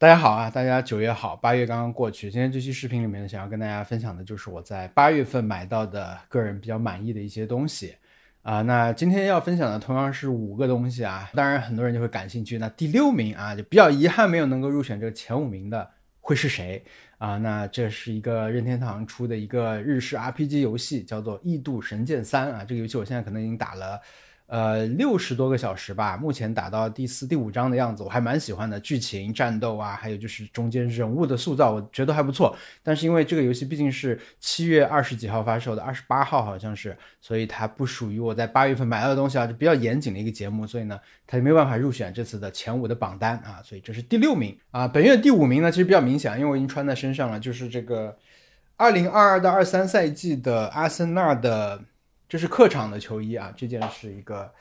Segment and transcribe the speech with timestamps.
[0.00, 0.48] 大家好啊！
[0.48, 2.30] 大家九月好，八月刚刚过去。
[2.30, 7.96] 今天这期视频里面，想要跟大家分享的就是我在八月份买到的个人比较满意的一些东西
[8.42, 8.62] 啊。
[8.62, 11.28] 那今天要分享的同样是五个东西啊。
[11.34, 15.90] 当然很多人就会感兴趣，那第六名啊，就比较遗憾没有能够入选这个前五名的
[16.20, 16.80] 会是谁
[17.18, 17.36] 啊？
[17.38, 22.64] 那这是一个任天堂出的一个日式 RPG 游戏，叫做《异度神剑三》啊。
[22.64, 24.00] 这个游戏我现在可能已经打了。
[24.48, 28.80] 呃，六十多个小时吧，目前打到第四、第五章的样子，我还蛮喜欢的。
[28.80, 32.56] 剧情、战斗啊，还有就是中间人物的塑造，我觉得还不错。
[32.82, 43.60] 但是因为这个游戏毕竟是七月二十几号发售的，二十八号好像是，所以它不属于我在八月份买到的东西啊，就比较严谨的一个节目，所以呢，它就没办法入选这次的前五的榜单啊。
[43.62, 44.88] 所以这是第六名啊。
[44.88, 48.16] 本月第五名呢，其实比较明显，因为我已经穿在身上了，就是这个
[48.78, 51.82] 二零二二到二三赛季的阿森纳的。
[52.28, 54.52] 这是客场的球衣啊，这件是一个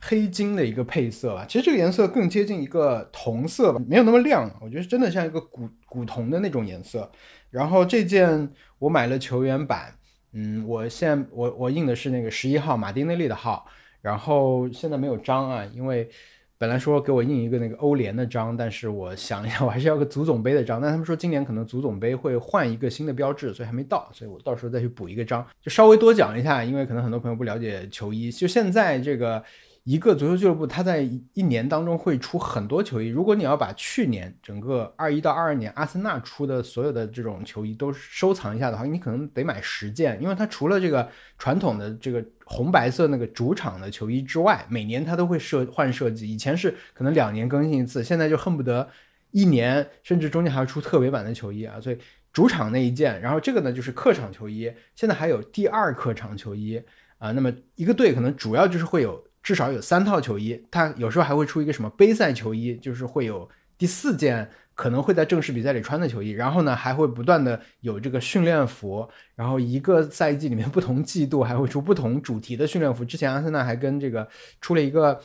[0.00, 1.46] 黑金的一个配色吧。
[1.48, 4.50] 其实这个颜色更接近一个铜色吧，没有那么亮。
[4.60, 7.10] 我觉得真的像一个古古铜的那种颜色。
[7.50, 9.96] 然后这件我买了球员版，
[10.32, 13.66] 嗯，我现在我我印的是那个十一号马丁内利的号，
[14.02, 16.10] 然后现在没有章啊，因为。
[16.58, 20.80] 本来说给我印一个那个欧联的章，但是我想一下，我还是要个足总杯的章。
[20.80, 25.46] 但他们说今年可能足总杯会换一个新的标志，所以还没到，所以我到时候再去补一个章。
[25.60, 29.42] 就稍微多讲一下，因为可能很多朋友不了解球衣，就现在这个。
[29.86, 33.06] 一个足球俱乐部，它在一年当中会出很多球衣。
[33.06, 46.28] 如果你要把去年整个二一到二二年阿森纳出的所有的这种球衣都收藏一下的话，你可能得买十件，因为它除了这个传统的这个红白色那个主场的球衣之外，每年它都会设换设计。
[46.28, 48.88] 以前是可能两年更新一次，现在就恨不得
[49.30, 51.80] 一年，甚至中间还要出特别版的球衣啊。
[51.80, 51.98] 所以
[52.32, 56.82] 主场那一件，然后这个呢就是客场球衣，现在还有第二客场球衣
[57.18, 57.30] 啊。
[57.30, 59.24] 那么一个队可能主要就是会有。
[59.46, 66.30] 至少有三套球衣，它有时候还会出一个什么杯赛球衣，就是会有第四件可能会在正式比赛里穿的球衣。
[66.30, 73.04] 然后呢，还会不断的有这个训练服，然后一个赛季里面不同季度还会出不同主题的训练服。
[73.04, 74.28] 之前阿森纳还跟这个
[74.60, 75.20] 出了一个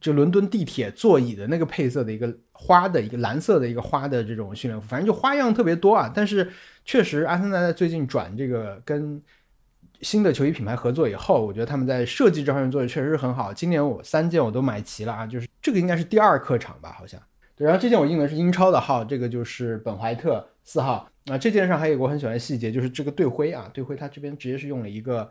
[0.00, 6.10] 就伦敦地铁座椅的那个配色的一个花的一个蓝色的一个花的这种训练服，反正就花样特别多啊。
[6.14, 6.50] 但是
[6.86, 9.22] 确实阿森纳在最近转这个跟。
[10.02, 13.52] 新的球衣品牌合作以后，我觉得他们在设计这方面做的确实是很好。
[13.52, 17.20] 今年我三件我都买齐了啊，就是这个应该是第二客场吧，好像。
[17.56, 21.38] 对，然后这件我印的是英超的号，这个就是本怀特四号啊。
[21.38, 25.30] 这件上还有一个我很喜欢的细节，就是这个队徽啊，队徽它这边直接是用了一个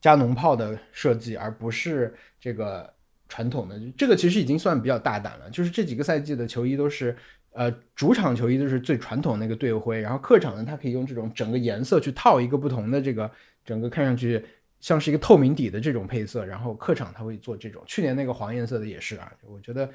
[0.00, 2.92] 加农炮的设计，而不是这个
[3.28, 3.80] 传统的。
[3.96, 7.16] 这个其实已经算比较大胆了，就是这几个赛季的球衣都是。
[7.52, 13.28] 呃，主场球衣都是最传统那个队徽，然后客场呢，它可以用这种整个颜色去套一个不同的这个，
[13.68, 14.42] 整个看上去
[14.80, 17.82] 像是一个透明底的这种配色，然后客场它会做这种。
[17.86, 19.90] 去年那个黄颜色的也是啊，我觉得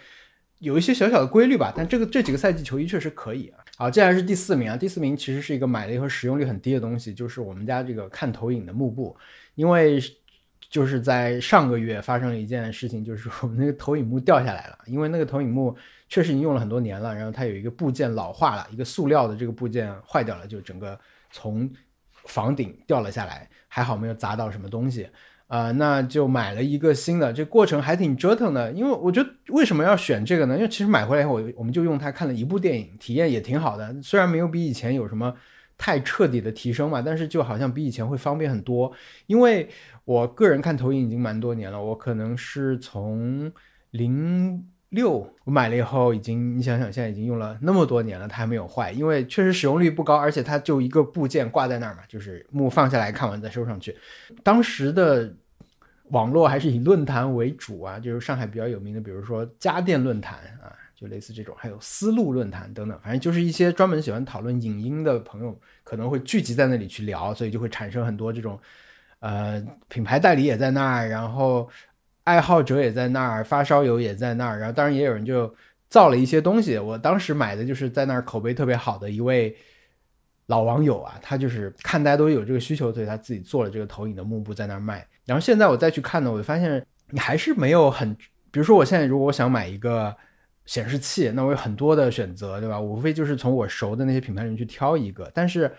[0.60, 3.66] 有一些小小的规律吧，但这个这几个赛季球衣确实可以啊。
[3.76, 9.18] 好，接下来是第四名啊，第四名其实是一个买了以后使用率很低的东西，就是我们家这个看投影的幕布，
[9.56, 10.00] 因为
[10.70, 15.76] 就是在上个月发生了一件事情，就是我们那个投影幕掉下来了，因为那个投影幕。
[16.10, 21.00] 确实已经用了很多年了，然后它有一个部件老化了，一个塑料的这个部件坏掉了，就整个
[21.32, 21.68] 从
[22.26, 25.08] 房顶掉了下来，还好没有砸到什么东西，
[25.48, 30.56] 呃，那就买了一个新的，这过程还挺折腾的，因为我觉得为什么要选这个呢？
[30.56, 35.34] 因为其实买回来以后，我我们就用它看了一部电影，体验也挺好的，虽然没有比以前有什么
[35.78, 38.92] 太彻底的提升嘛，但是就好像比以前会方便很多。
[39.28, 39.70] 因为
[40.06, 43.52] 我个人看投影已经蛮多年了，我可能是从
[43.92, 44.66] 零。
[44.94, 53.98] 六，我买了以后已经，你想想，现在已经用了那么多年了，它还没有坏，因为确实使用率不高，而且它就一个部件挂在那儿嘛，就是幕放下来看完再收上去。
[54.44, 55.34] 当时的
[56.12, 68.60] 网络还是以论坛为主啊，就是上海比较有名的，比如说家电论坛啊，就类似这种，还有思路论坛等等，反正就是一些专门喜欢讨论影音的朋友可能会聚集在那里去聊，所以就会产生很多这种，
[69.22, 71.68] 呃，品牌代理也在那儿，然后。
[72.24, 75.54] 爱好者也在那儿，发烧友也在那儿，然后当然也有人就
[75.90, 76.78] 造了一些东西。
[76.78, 79.54] 我当时买的就是在那儿口碑特别好的一位
[80.46, 85.06] 老网友啊，他就是看大家都有这个需求，所以他自己做了这个投影的幕布在那儿卖。
[85.26, 88.14] 然后现在我再去看呢，我就发现你还是没有很，
[88.52, 90.16] 比如说我现在如果我想买一个
[90.66, 92.80] 显示器，那我有很多的选择，对吧？
[92.80, 95.70] 我无非就是从我熟的那些品牌里面去挑一个，但是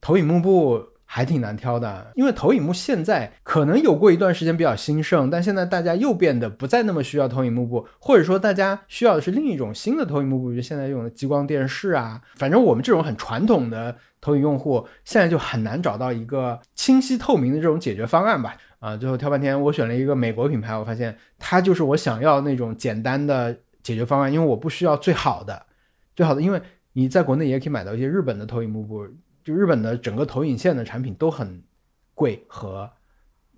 [0.00, 0.91] 投影幕布。
[1.14, 12.18] 还挺难挑的，因为投影幕现在可能有过一段时间比较兴盛，但现在大家又变得不再那么需要投影幕布，或者说大家需要的是另一种新的投影幕布，比如现在用的激光电视啊。
[12.36, 18.56] 反正我们这种很传统的投影用户，现在就很难找到一个清晰透明的这种解决方案吧。
[18.78, 25.66] 啊，最后挑半天，我选了一个美国品牌，我发现它就是我想要那种简单的解决方案，因为我不需要最好的。
[26.16, 26.62] 最好的，因为
[26.94, 29.06] 你在国内也可以买到一些日本的投影幕布，
[29.44, 31.62] 就日本的整个投影线的产品都很
[32.14, 32.90] 贵和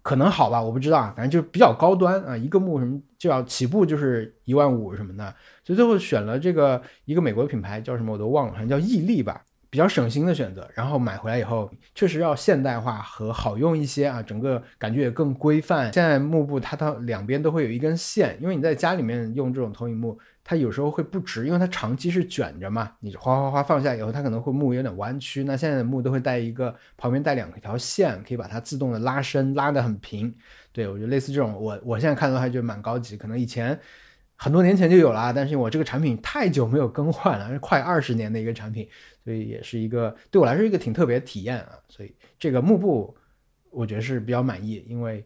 [0.03, 5.35] 可能好吧，我不知道啊，反正就比较高端啊，一个幕什么就要起步就是一万五什么的，
[5.65, 9.43] 所以最后选了这个一个美国品牌叫什么我都忘了，好像叫毅力吧。
[9.71, 15.93] 比较省心的选择，然后买回来以后确实要现代化和好用一些啊，整个感觉也更规范。
[15.93, 25.43] 现在幕布它它两边都会有一根线，因为你在家里面用这种投影幕，它有时候会不直，因为它长期是卷着嘛，你哗哗哗放下以后，它可能会幕有点弯曲。
[25.43, 30.33] 那现在的幕都会带一个旁边带两条线，可以把它自动的拉伸，拉得很平。
[30.71, 33.81] 对我觉得类似这种，我我现在看到还觉得蛮高级，可能以前。
[34.37, 38.87] 很多年前就有了，但是我这个产品太久没有更换了，快二十年的一个产品，
[39.25, 41.79] 所以也是一个对我来说一个挺特别的体验啊。
[41.89, 43.17] 所以这个幕布，
[43.71, 45.25] 我觉得是比较满意，因为。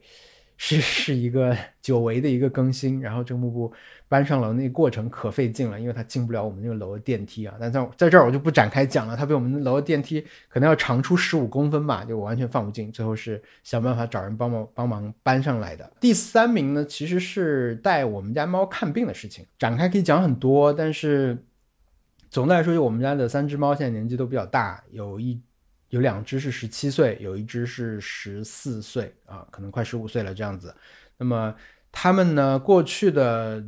[0.60, 3.72] 是是一个久违的一个更新，然后这个幕布
[4.08, 7.54] 搬上楼那过程可费劲了，因为它进不了我们那个楼的电梯啊。
[7.60, 12.90] 但在在这儿我就不展开讲了，它比我们楼的电梯可能要长出十五公分吧，就我完全放不进。
[12.90, 15.88] 最后是想办法找人帮忙帮忙搬上来的。
[16.00, 21.38] 第三名呢，其实是带我们家猫看病的事情，展开可以讲很多，但是
[22.30, 25.40] 总的来说，就我们家的三只猫现在年纪都比较大，有一。
[25.90, 30.74] 有两只是十七岁，有一只是十四岁啊，可能快十五岁了这样子。
[31.16, 31.54] 那么
[31.90, 33.64] 他们呢，过去的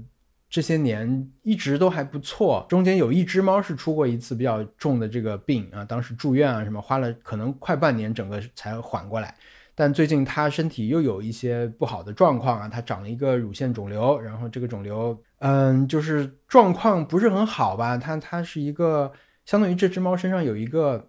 [0.50, 2.66] 这些年一直都还不错。
[2.68, 9.34] 中间有一只猫是出过一次比较重的这个病啊，当时住院啊什么，花了可能快半年整个才缓过来。
[9.74, 17.96] 但最近它身体又有一些不好的状况啊，它长了一个乳腺肿瘤，然后这个肿瘤嗯，就是状况不是很好吧？
[17.96, 19.10] 它它是一个
[19.46, 21.08] 相当于这只猫身上有一个。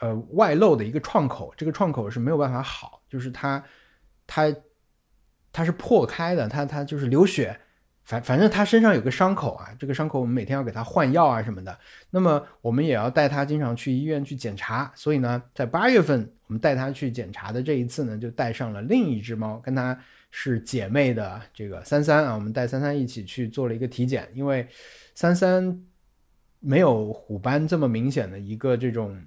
[0.00, 3.62] 呃，外露的一个创口，这个创口是没有办法好，就是它，
[4.26, 4.50] 它，
[5.52, 7.54] 它是破开的，它它就是流血，
[8.04, 19.94] 反反正它身上有个伤口啊，这个伤口我们每天要给它换药啊什么的，那么我们也要带它经常去医院去检查，所以呢，在八月份我们带它去检查的这一次呢，就带上了另一只猫，跟它
[20.30, 24.66] 是姐妹的这个三三啊，我们带三三一起去做了一个体检，因为
[25.14, 25.78] 三三
[26.58, 29.22] 没有虎斑这么明显的一个这种。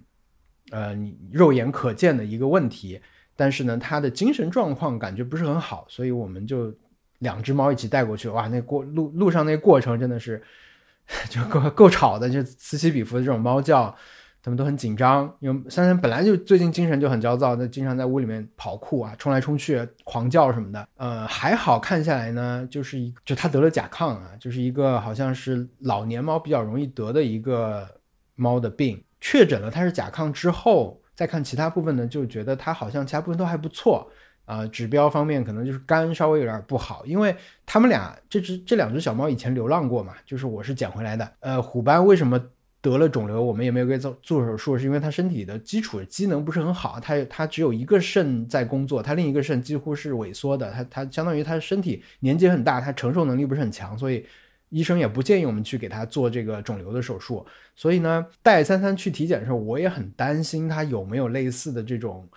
[0.71, 2.99] 呃，你肉眼可见的一个问题，
[3.35, 6.73] 但是呢，他的精神状况感觉不是很好，所以我们就
[7.19, 8.29] 两只猫一起带过去。
[8.29, 10.41] 哇，那过路路上那过程真的是
[11.29, 13.93] 就够够吵的，就此起彼伏的这种猫叫，
[14.41, 15.31] 他们都很紧张。
[15.39, 20.87] 因为珊珊本来就最近精神就很焦躁，那经常在屋里面跑酷啊，冲来冲去，狂叫什么的。
[20.95, 27.87] 呃，还好看下来呢，就是一就他得了甲亢啊，就是一个好像是老年猫比较容易得的一个
[28.35, 29.03] 猫的病。
[29.25, 34.11] 确诊了它是甲亢之后，再看其他部分呢，就觉得它好像其他部分都还不错
[34.43, 34.67] 啊。
[34.67, 37.33] 指标方面可能就是肝稍微有点不好，因为
[37.65, 41.31] 他们俩这只这两只小猫以前流浪过嘛，就是我是捡回来的。
[41.39, 42.37] 呃，虎斑为什么
[42.81, 54.25] 得了肿瘤，我们也没有给做做手术，是因为它身体的基础机能不是很好，它它只有一个肾在工作，它另一个肾几乎是萎缩的，它它相当于它身体年纪很大，它承受能力不是很强，所以。
[54.73, 62.27] 医生也不建议我们去给他做这个肿瘤的手术，所以呢，带三三去体检的时候，我也很担心他有没有类似的这种，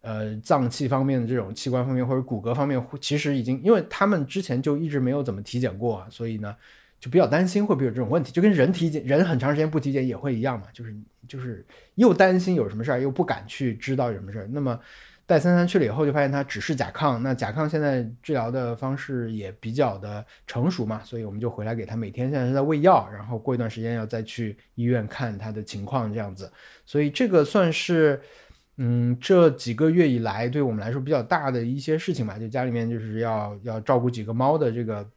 [0.00, 6.56] 呃，脏器方面的这种器官方面或者骨骼方面，其实已经，因为他们之前就一直没有怎么体检过，所以呢，
[6.98, 10.92] 就比较担心会不会有这种问题，就跟人体检，人很长时间不体检也会一样嘛，就是
[11.28, 14.78] 就是又担心有什么事儿，又不敢去知道有什么事儿，那么。
[15.26, 17.18] 带三三去了以后，就发现他只是甲亢。
[17.18, 26.52] 那甲亢现在治疗的方式也比较的成熟嘛，所以我们就回来给他每天现在是在喂药，然后过一段时间要再去医院看他的情况这样子。
[26.84, 28.20] 所以这个算是，
[28.76, 32.38] 嗯，这几个月以来对我们来说比较大的一些事情吧。
[32.38, 35.08] 就家里面就是要要照顾几个猫的这个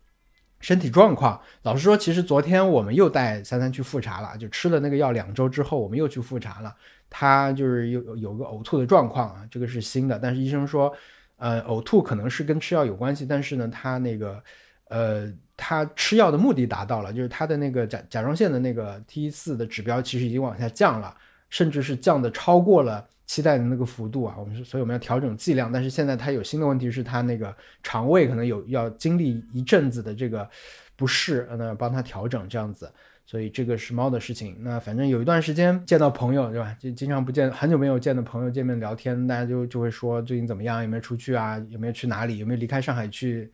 [0.67, 1.39] 身体状况。
[1.62, 6.75] 老实说，其实昨天我们又带三三去复查了，就吃了那个药两周之后，我们又去复查了。
[7.09, 10.93] 他就是有有个呕吐的状况啊，这个是新的，但是医生说，
[11.38, 14.43] 呃，呕吐可能是跟吃药有关系，但是呢，他那个，
[14.89, 21.15] 呃，他吃药的目的达到了，就是他的那个甲甲状腺的那个 T 四的指标其实已经往下降了，
[21.50, 30.50] 甚至是降的超过了期待的那个幅度啊，我们是所以我们要调整剂量，但是现在他有新的问题是他那个肠胃可能有要经历一阵子的这个
[30.96, 32.91] 不适，那帮他调整这样子。
[33.29, 34.55] 所以这个是猫的事情。
[34.62, 36.74] 那反正有一段时间见到朋友，对吧？
[36.79, 41.62] 就经常不见，很久没有见的朋友见面聊天，大家就就会说最近怎么样，有没有出去啊？
[41.67, 42.38] 有没有去哪里？
[42.38, 43.51] 有没有离开上海去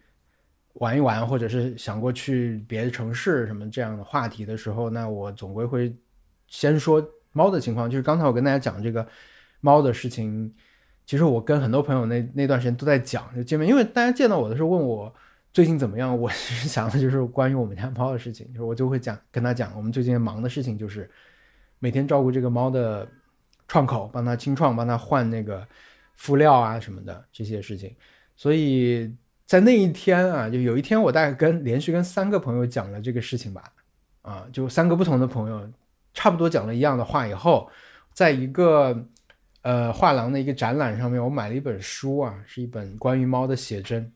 [0.74, 5.92] 玩一玩，或者是想过去别的城市什么这样的话题的时候，那我总归会
[6.48, 7.90] 先说猫的情况。
[7.90, 9.08] 就是刚才我跟大家讲这个
[9.64, 10.54] 猫的事情，
[11.06, 15.12] 其实我跟很多朋友那那段时间都在讲，就见面，因为大家见到我的时候问我。
[15.54, 16.20] 最近怎么样？
[16.20, 21.08] 我 是想的就是关于我们家猫的事情，就是我就会讲跟他讲，我们最近忙的事情就是
[21.78, 23.08] 每天照顾这个猫的
[23.68, 25.64] 创口，帮它清创，帮它换那个
[26.16, 27.96] 敷料啊什么的这些事情。
[28.36, 29.16] 所以
[29.46, 33.72] 在那一天啊，就有一天我大概跟连续跟三个朋友讲了这个事情吧，
[34.24, 35.70] 啊，就三个不同的朋友
[36.16, 37.70] 差不多讲了一样的话以后，
[38.12, 39.06] 在一个
[39.64, 44.10] 呃画廊的一个展览上面，我买了一本书啊，是一本关于猫的写真。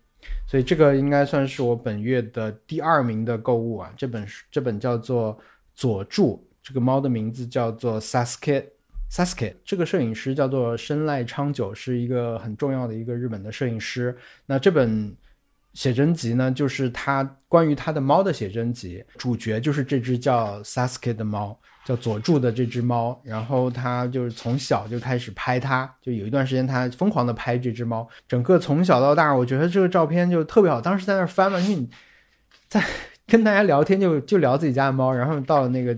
[0.46, 3.94] 所以这个应该算是我本月的第二名的购物啊！
[3.96, 5.38] 这本书这本叫做
[5.74, 8.66] 佐助，这个猫的名字叫做 Sasuke
[9.10, 14.18] Sasuke，这个摄影师叫做深濑昌久，是一个很重要的一个日本的摄影师。
[14.46, 15.16] 那这本
[15.74, 21.58] 写真集呢，就是他关于他的猫的写真集，主角就是这只叫 Sasuke 的猫。
[21.88, 30.82] 叫佐助的这只猫，然后他就是从小就开始拍它，就有一段时间他疯狂的拍这只猫，整个从小到大，我觉得这个照片就特别好。
[30.82, 31.90] 当时在那翻嘛，因为你
[32.68, 32.84] 在
[33.26, 35.98] 跟大家聊天，就就聊自己家的猫，然后到了那个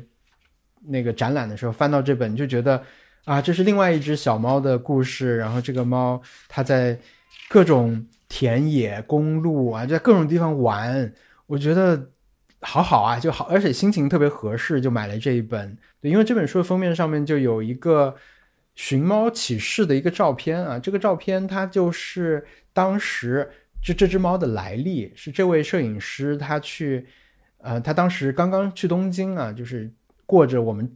[0.82, 2.80] 那个展览的时候，翻到这本就觉得
[3.26, 5.38] 啊，这是另外一只小猫的故事。
[5.38, 6.96] 然后这个猫它在
[7.50, 11.12] 各种田野、公路啊，在各种地方玩，
[11.48, 12.10] 我觉得。
[12.62, 15.78] 好好啊，就好，而且心情特别合适，就买了这一本。
[16.02, 18.14] 对，因为这本书的封面上面就有一个
[18.76, 23.50] 寻猫启事的一个照片啊，这个照片它就是当时
[23.82, 27.08] 就这只猫的来历，是这位摄影师他去，
[27.60, 29.90] 呃，他当时刚刚去东京啊，就是
[30.26, 30.90] 过着我们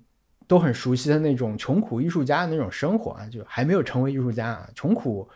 [0.48, 5.30] 都很熟悉的那种穷苦艺术家的那种生活啊，就还没有成为艺术家啊，穷苦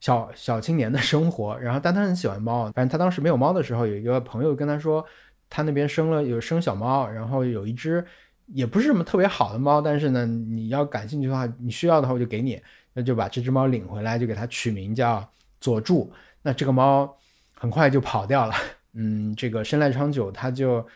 [0.00, 1.58] 小小青年的生活。
[1.58, 5.04] 然后，但他很喜欢猫，反正他当时没有猫的时候，有一个朋友跟他说。
[5.48, 8.04] 他那边生了有生小猫，然后有一只
[8.46, 12.60] 也不是什么特别好的猫，但是呢，你要感兴趣的话，你需要的话我就给你，
[12.92, 15.28] 那就把这只猫领回来，就给它取名叫
[15.60, 16.12] 佐助。
[16.42, 17.16] 那这个猫
[17.54, 18.54] 很快就跑掉了，
[18.94, 20.86] 嗯，这个深濑昌久他就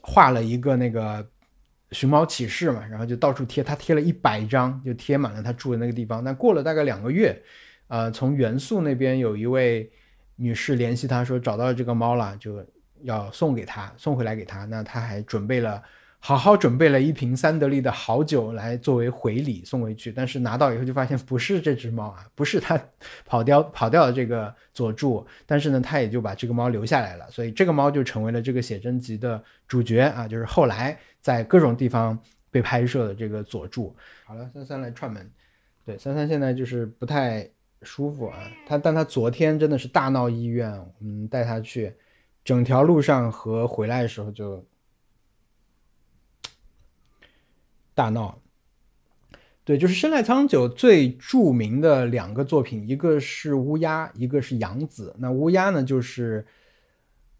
[0.00, 1.24] 画了一个那个
[1.92, 6.24] 寻猫启事嘛，然后就到处贴，他贴了一百张，就贴满了他住的那个地方。
[6.24, 7.40] 但过了大概两个月，
[7.88, 9.90] 呃，从元素那边有一位
[10.36, 12.64] 女士联系他说找到了这个猫了，就。
[13.06, 15.80] 要送给他，送回来给他，那他还准备了，
[16.18, 20.10] 好好准备了一瓶三得利的好酒来作为回礼送回去。
[20.12, 22.78] 但是拿到以后就发现不是这只猫啊，不是他
[23.24, 25.24] 跑掉跑掉的这个佐助。
[25.46, 32.18] 但是呢，他也就把这个猫留下来了，所以这个猫就成为了这个写真集的主角啊，就是后来在各种地方
[32.50, 33.94] 被拍摄的这个佐助。
[34.24, 35.30] 好了，三三来串门，
[35.84, 37.48] 对，三三现在就是不太
[37.82, 38.36] 舒服啊，
[38.66, 41.94] 他但他昨天真的是大闹医院，我们带他去。
[42.46, 44.64] 整条路上和回来的时候就
[47.92, 48.38] 大闹，
[49.64, 55.12] 对，就是深濑仓九最著名的两个作品，一个是乌鸦，一个是杨子。
[55.18, 56.46] 那乌鸦呢，就是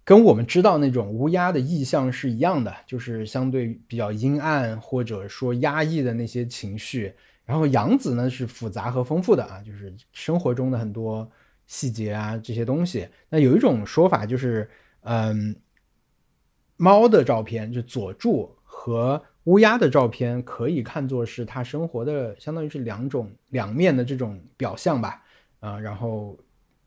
[0.03, 7.15] 跟我们知道那种乌鸦的意象是一样的，就是相对比较阴暗或者说压抑的那些情绪。
[7.45, 11.31] 然后杨子呢是复杂和丰富的啊，就是生活中的很多
[11.69, 13.07] 细节啊这些东西。
[13.29, 14.69] 那有一种说法就是。
[15.09, 15.55] 嗯，
[16.77, 25.23] 猫的照片就佐助和乌鸦的照片，可以看作是他生活的，相当于是两种两面的这种表象吧。
[25.61, 26.37] 啊，然后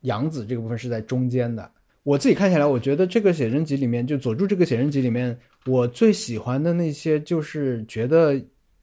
[0.02, 1.70] 杨子这个部分是在中间的。
[2.02, 5.34] 我自己看下来，我觉得这个写真集里面，就佐助这个写真集里面，
[5.64, 8.38] 我最喜欢的那些，就是觉得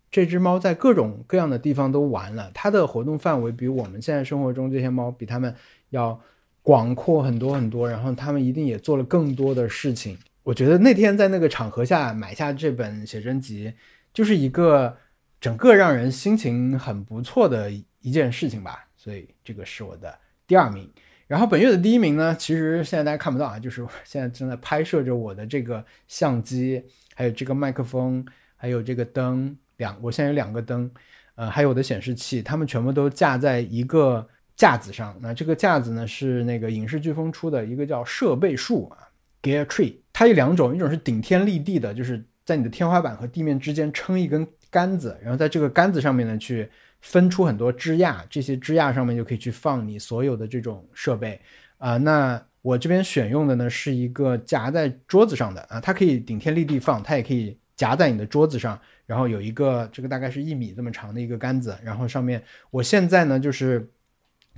[0.09, 5.53] 这只猫在各种各样的地方都玩了，它的活动范围比我们现在生活中这些猫比它们
[5.91, 6.19] 要。
[6.67, 10.17] 广阔很多很多，然后他们一定也做了更多的事情。
[10.43, 13.71] 我觉得那天在那个场合下买下这本写真集，
[14.13, 14.97] 就是一个
[15.39, 17.71] 整个让人心情很不错的
[18.01, 18.85] 一件事情吧。
[18.97, 20.13] 所以这个是我的
[20.45, 20.91] 第二名。
[21.25, 26.83] 然后本月的第一名呢，其实现在大家看不到啊，就是我现在正在拍摄着我的这个相机，
[27.15, 28.25] 还有这个麦克风，
[28.57, 30.91] 还有这个灯两，我现在有两个灯，
[31.35, 34.27] 呃，还有我的显示器，它们全部都架在一个。
[34.57, 38.97] 架子上，那这个架子呢是那个影视飓风出的一个叫设备树啊
[39.43, 39.97] ，Gear Tree。
[40.11, 46.67] 它有两种，一种是顶天立地的，就是在你的天花板和地面之间撑一根杆子，然后在这个杆子上面呢去
[47.01, 51.39] 分出很多支架，这些支架上面就可以去放你所有的这种设备
[51.77, 51.97] 啊。
[51.97, 63.87] 那我这边选用的呢是一个夹在桌子上的啊，它可以顶天立地放，它也可以夹在你的桌子上，然后有一个这个大概是一米这么长的一个杆子，然后上面我现在呢就是。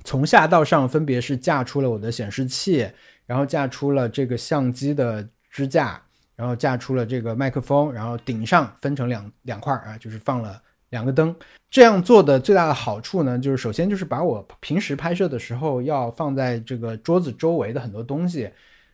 [0.02, 2.88] 从下到上分别是架出了我的显示器，
[3.26, 6.00] 然后架出了这个相机的支架，
[6.34, 11.34] 然后架出了这个麦克风，然后顶上分成两两块啊，就是放了两个灯。
[11.70, 18.50] 这样做的最大的好处呢，就是首先就是把我平时拍摄的时候要放在这个桌子周围的很多东西，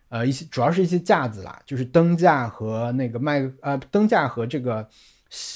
[0.08, 4.86] 呃一些主要是一些架子啦，就是灯架和那个麦呃灯架和这个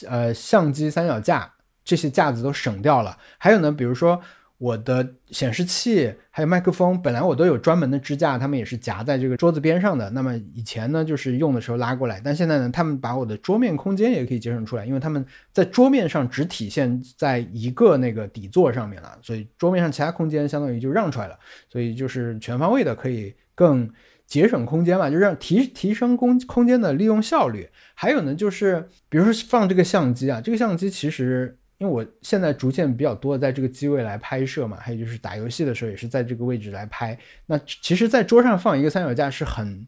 [0.09, 1.53] 呃相机三脚架
[1.85, 3.19] 这些架子都省掉了。
[3.37, 4.21] 还有呢，比如说。
[4.61, 10.11] 我的显示器还有麦克风，本来我都有专门的支架，他们也是夹在这个桌子边上的。
[10.11, 21.39] 那么以前呢，就是用的时候拉过来，但现在呢，他们把我的桌面空间也可以节省出来，因为他们在桌面上只体现在一个那个底座上面了，所以桌面上其他空间相当于就让出来了，
[21.71, 23.91] 所以就是全方位的可以更
[24.27, 27.67] 节省空间嘛，就让提提升空空间的利用效率。
[27.95, 31.57] 还有呢，就是比如说放这个相机啊，这个相机其实。
[31.81, 37.19] 因为我现在逐渐比较多的在这个机位来拍摄嘛，还有就是打游戏的时候也是在这个位置来拍。
[37.47, 39.87] 那其实，在桌上放一个三脚架是很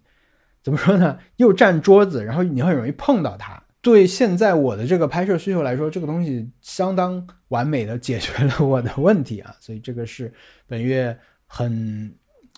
[0.63, 1.19] 怎么说呢？
[1.37, 3.63] 又占桌子，然后你很容易碰到它。
[3.83, 9.55] 对现在我的这个拍摄需求来说，这个东西相当完美的解决了我的问题啊！
[9.61, 10.33] 所以这个是
[10.67, 11.15] 本月
[11.47, 12.11] 很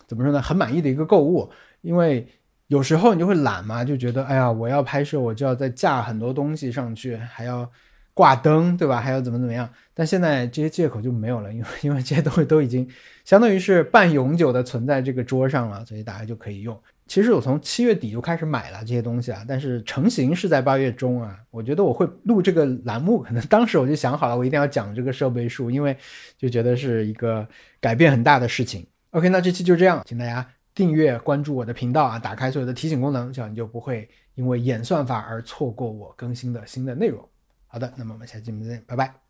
[0.06, 0.40] 怎么说呢？
[0.40, 1.50] 很满意的一个购物。
[1.80, 2.24] 因为
[2.68, 7.68] 有时候你就会懒嘛，就觉得哎呀，我要拍摄，我就要再架很多东西上去，还要。
[8.14, 9.00] 挂灯对吧？
[9.00, 9.68] 还有怎么怎么样？
[9.92, 12.88] 但现在这些借口就没有了，因为 因为这些东西都已经
[13.24, 16.80] 相当于是半永久的存在这个桌上了，所以大家就可以用。
[17.06, 21.38] 其实我从七月底就开始买了这些东西啊，但是成型是在八月中啊。
[21.50, 25.94] 我觉得我会录这个栏目，可能当时我就想好了，我一定要讲这个设备数，因为
[26.38, 27.46] 就觉得是一个
[27.78, 28.86] 改变很大的事情。
[29.10, 37.28] OK，那这期就这样，请大家订阅关注我的频道啊，打开所有的提醒功能，这样你就不会因为演算法而错过我更新的新的内容。
[37.74, 39.23] 好的，那么我们下期节目再见，拜拜。